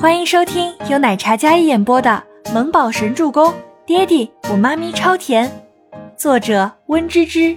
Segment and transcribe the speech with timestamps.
[0.00, 3.52] 欢迎收听由奶茶嘉一演播的《萌宝神助攻》，
[3.84, 5.46] 爹地我妈咪超甜，
[6.16, 7.54] 作者温芝芝。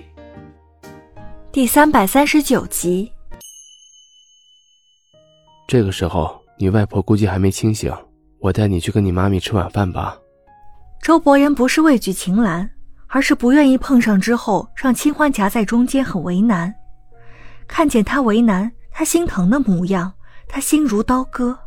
[1.54, 3.10] 第三百三十九集。
[5.70, 7.90] 这个时候，你外婆估计还没清醒，
[8.42, 10.18] 我带你去跟你妈咪吃晚饭吧。
[11.02, 12.70] 周伯言不是畏惧秦岚，
[13.08, 16.76] 而是不愿意碰上之后让清欢夹在中间很为难。
[17.70, 20.12] 看见他为难，他心疼的模样，
[20.50, 21.58] 他心如刀割。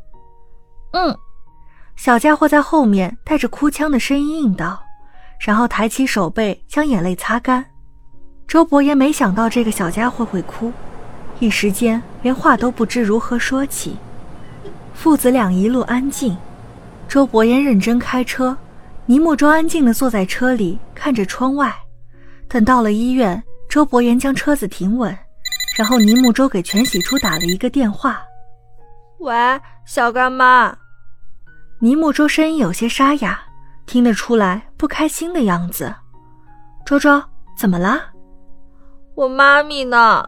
[0.97, 1.15] 嗯，
[1.95, 4.83] 小家伙在后面带着哭腔的声音应道，
[5.39, 7.63] 然后抬起手背将眼泪擦干。
[8.49, 10.73] 周伯言没想到这个小家伙会哭，
[11.39, 13.95] 一时间连话都不知如何说起。
[14.95, 16.35] 父子俩一路安静，
[17.07, 18.57] 周伯言认真开车，
[19.05, 21.75] 倪木舟安静地坐在车里看着窗外。
[22.49, 25.15] 等到了医院，周伯言将车子停稳，
[25.77, 28.23] 然后倪木舟给全喜初打了一个电话
[29.21, 29.35] ：“喂，
[29.85, 30.75] 小干妈。”
[31.79, 33.39] 倪木舟声音有些沙哑，
[33.85, 35.95] 听得出来不开心的样子。
[36.87, 37.23] 周周，
[37.55, 38.01] 怎么了？
[39.15, 40.27] 我妈咪呢？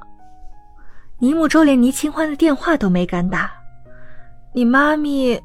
[1.18, 3.50] 倪木舟连倪清欢的电话都没敢打。
[4.52, 5.40] 你妈咪？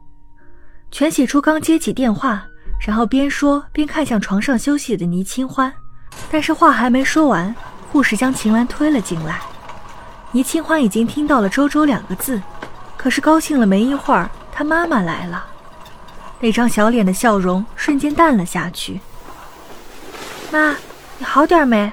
[0.92, 2.44] 全喜初刚接起电话，
[2.86, 5.74] 然后边说边看向床上休息的倪清欢，
[6.30, 7.56] 但是话还没说完，
[7.94, 9.40] 护士将秦岚推了进来。
[10.34, 12.42] 倪清欢已经听到了“周周”两个字，
[12.98, 15.46] 可是高兴了没一会儿，他妈妈来了。
[16.44, 19.00] 那张小脸的笑容瞬间淡了下去。
[20.52, 20.76] 妈，
[21.18, 21.90] 你好点没？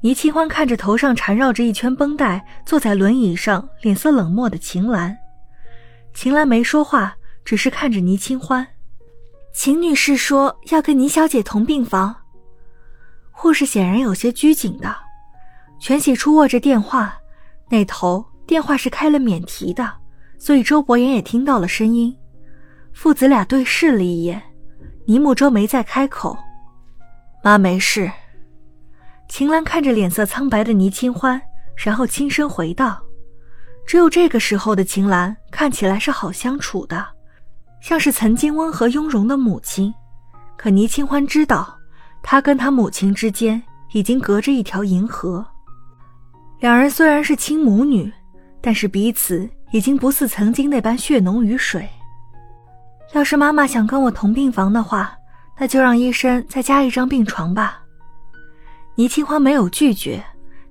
[0.00, 5.16] 倪清欢看着头上缠绕着一圈绷带、坐在轮椅上、脸色冷漠的秦岚。
[6.12, 8.66] 秦岚没说话，只是看着倪清欢。
[9.54, 12.12] 秦女士说要跟倪小姐同病房。
[13.30, 14.92] 护士显然有些拘谨的。
[15.78, 17.16] 全喜初握着电话，
[17.68, 19.88] 那头电话是开了免提的，
[20.40, 22.16] 所以周伯言也听到了声音。
[22.92, 24.40] 父子俩对视了一眼，
[25.06, 26.36] 倪木舟没再开口。
[27.42, 28.10] 妈没事。
[29.28, 31.40] 秦岚看着脸色苍白的倪清欢，
[31.74, 33.02] 然后轻声回道
[33.86, 37.04] ：“只有这个时候的秦岚看起来是好相处的，
[37.80, 39.92] 像是曾经温和雍容的母亲。
[40.56, 41.76] 可倪清欢知道，
[42.22, 43.60] 她跟她母亲之间
[43.92, 45.44] 已经隔着一条银河。
[46.60, 48.12] 两人虽然是亲母女，
[48.60, 51.88] 但是彼此已经不似曾经那般血浓于水。”
[53.12, 55.14] 要是妈妈想跟我同病房的话，
[55.58, 57.80] 那就让医生再加一张病床吧。
[58.94, 60.22] 倪清欢没有拒绝，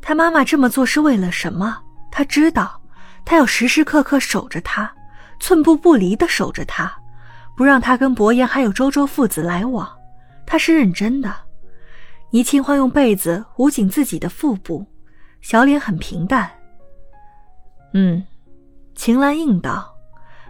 [0.02, 1.78] 他妈妈这么做是为了什么？
[2.12, 2.81] 他知道，
[3.24, 4.91] 他要时时刻刻守着他，
[5.40, 6.91] 寸步不离的守着他，
[7.56, 9.90] 不让他跟伯言还有周周父子来往。
[10.46, 11.34] 他是认真的。
[12.31, 14.85] 倪清欢用被子捂紧自己的腹部，
[15.41, 16.50] 小脸很平淡。
[17.94, 18.23] 嗯，
[18.96, 19.91] 秦岚应道。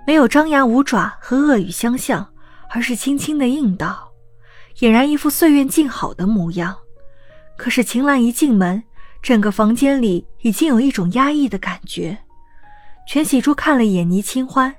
[0.05, 2.27] 没有张牙舞爪和恶语相向，
[2.69, 4.11] 而是轻轻的应道，
[4.77, 6.75] 俨然一副岁月静好的模样。
[7.57, 8.83] 可是秦岚一进门，
[9.21, 12.17] 整个房间里已经有一种压抑的感觉。
[13.07, 14.73] 全喜初看了眼倪清欢，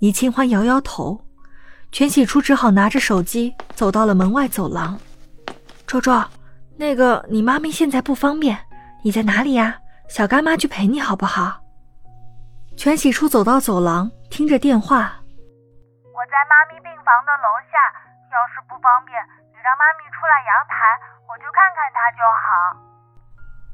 [0.00, 1.18] 倪清欢摇摇头，
[1.90, 4.98] 全喜初只好拿着手机走到了门外走廊。
[5.86, 6.22] 周周，
[6.76, 8.58] 那个你妈咪现在不方便，
[9.02, 9.78] 你在哪里呀？
[10.08, 11.60] 小干妈去陪你好不好？
[12.76, 14.10] 全喜初走到走廊。
[14.30, 15.12] 听着电话，
[16.12, 17.76] 我在妈咪病房的楼下，
[18.32, 19.16] 要是不方便，
[19.50, 20.76] 你让妈咪出来阳台，
[21.26, 22.46] 我去看看她就好。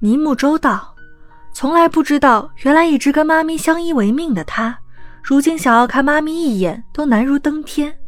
[0.00, 0.94] 尼木周道
[1.52, 4.78] ：“从来不知道，原来一直跟妈咪相依为命的他，
[5.22, 7.98] 如今想要看妈咪一眼都难如登天。”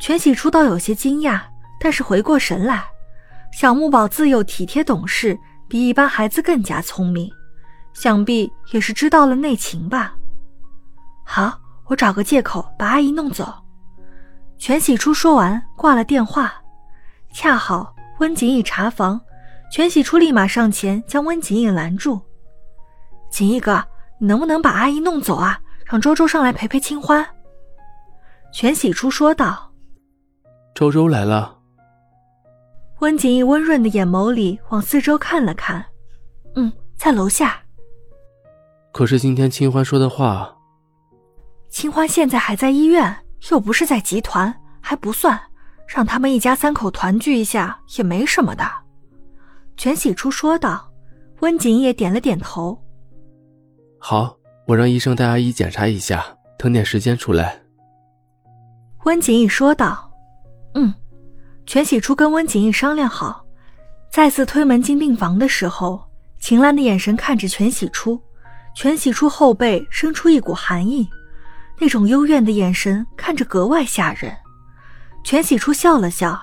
[0.00, 1.40] 全喜初倒有些惊讶，
[1.80, 2.84] 但是回过神来，
[3.52, 7.30] 小木宝自幼体贴懂事，比一般孩子更加聪明，
[7.92, 10.14] 想必也是知道了内情吧。
[11.24, 13.52] 好，我找个借口把阿姨弄走。
[14.58, 16.54] 全喜初说完，挂了电话。
[17.32, 19.20] 恰好温景逸查房，
[19.70, 22.20] 全喜初立马上前将温景逸拦住。
[23.30, 23.82] 景逸哥，
[24.18, 25.58] 你能不能把阿姨弄走啊？
[25.86, 27.26] 让周周上来陪陪清欢。
[28.52, 29.72] 全喜初说道。
[30.74, 31.58] 周周来了。
[33.00, 35.84] 温景逸温润的眼眸里往四周看了看，
[36.54, 37.60] 嗯，在楼下。
[38.92, 40.56] 可是今天清欢说的话。
[41.72, 43.16] 清欢现在还在医院，
[43.50, 45.40] 又不是在集团，还不算。
[45.88, 48.70] 让他们一家三口团聚一下也没什么的。
[49.76, 50.88] 全喜初说道。
[51.40, 52.80] 温景也点了点头。
[53.98, 54.36] 好，
[54.66, 56.24] 我让医生带阿姨检查一下，
[56.56, 57.60] 腾点时间出来。
[59.04, 60.08] 温景逸说道。
[60.74, 60.92] 嗯。
[61.66, 63.44] 全喜初跟温景逸商量好，
[64.10, 66.00] 再次推门进病房的时候，
[66.38, 68.20] 秦岚的眼神看着全喜初，
[68.76, 71.08] 全喜初后背生出一股寒意。
[71.82, 74.32] 那种幽怨的眼神看着格外吓人。
[75.24, 76.40] 全喜初笑了笑：“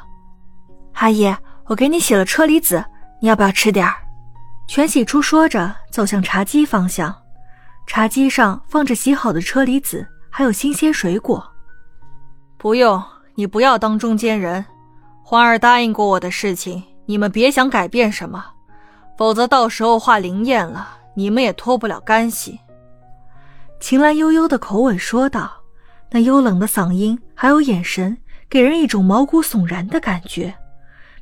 [0.96, 1.34] 阿姨，
[1.68, 2.84] 我给你洗了车厘子，
[3.22, 3.96] 你要不要吃点儿？”
[4.68, 7.16] 全喜初说着，走向茶几方向。
[7.88, 11.42] 茶几上放着洗好的车厘子，还有新鲜水果。
[12.58, 13.02] 不用，
[13.36, 14.66] 你不要当中间人。
[15.24, 18.44] 欢儿答应过我的事情，你们别想改变什么，
[19.18, 22.60] 否则到时候话灵验了，你们也脱不了干系。
[23.80, 25.52] 秦岚悠悠的口吻说道，
[26.12, 28.18] 那幽冷的嗓音还有眼神，
[28.50, 30.54] 给人一种毛骨悚然的感觉。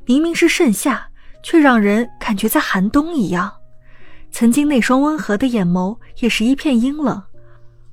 [0.04, 1.08] 明明是盛夏。
[1.40, 3.52] 却让人感觉在寒冬一样。
[4.30, 7.22] 曾经那双温和的眼眸也是一片阴冷，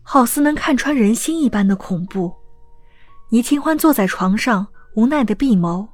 [0.02, 2.34] 好似能看穿人心一般的恐怖。
[3.30, 4.66] 倪清欢坐在床上，
[4.96, 5.88] 无奈的闭眸，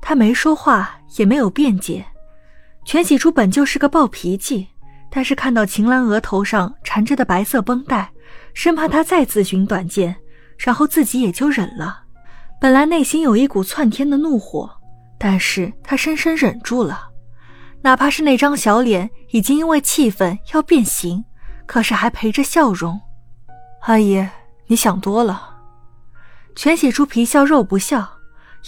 [0.00, 2.06] 他没说话，也没有辩解。
[2.84, 4.68] 全喜初本就是个暴脾气，
[5.10, 8.10] 但是看到秦岚额头上缠着的白色绷带，
[8.54, 10.14] 生怕她再自寻短见，
[10.58, 12.02] 然后自己也就忍了。
[12.60, 14.70] 本来内心有一股窜天的怒火。
[15.18, 17.08] 但是他深深忍住了，
[17.80, 21.24] 哪怕是那张小脸已经因为气愤要变形，
[21.64, 23.00] 可是还陪着笑容。
[23.80, 24.28] 阿姨，
[24.66, 25.56] 你想多了。
[26.54, 28.06] 全喜初皮笑肉不笑，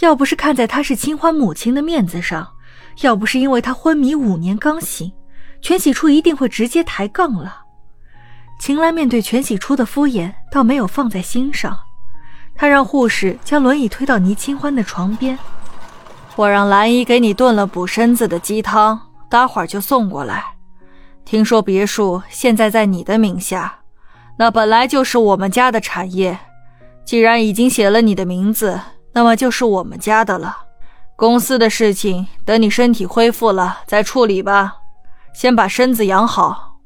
[0.01, 2.49] 要不是看在他是清欢母亲的面子上，
[3.03, 5.13] 要不是因为他昏迷五年刚醒，
[5.61, 7.63] 全喜初一定会直接抬杠了。
[8.61, 11.79] 秦岚面对全喜初的敷衍，倒没有放在心上，
[12.55, 15.39] 他让护士将轮椅推到倪清欢的床边。
[16.35, 20.45] 我让兰姨给你炖了补身子的鸡汤，待会儿就送过来。
[21.25, 23.81] 听说别墅现在在你的名下，
[24.39, 26.39] 那本来就是我们家的产业。
[27.05, 28.81] 既然已经写了你的名字，
[29.13, 30.57] 那么就是我们家的了。
[31.17, 34.78] 公司的事情等你身体恢复了再处理吧，
[35.39, 36.81] 先把身子养好。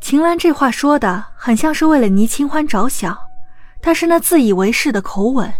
[0.00, 3.14] 秦岚这话说的很像是为了倪清欢着想，
[3.82, 5.52] 但是那自以为是的口吻，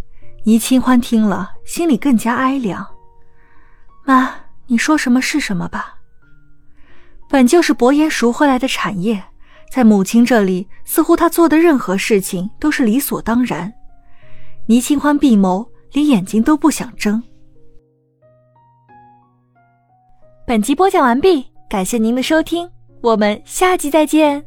[0.44, 2.87] 倪清欢听了心里更加哀凉。
[4.06, 4.31] 妈，
[4.67, 5.96] 你说什么是什么吧。
[7.29, 9.23] 本就是伯爷赎回来的产业，
[9.70, 13.70] 在母亲这里，似乎他做的任何事情都是理所当然。
[14.64, 17.23] 倪清欢闭眸，连眼睛都不想睁。
[20.46, 22.69] 本集播讲完毕，感谢您的收听，
[23.00, 24.44] 我们下集再见。